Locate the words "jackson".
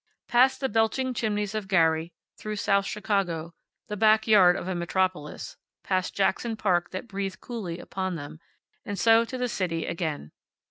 6.15-6.55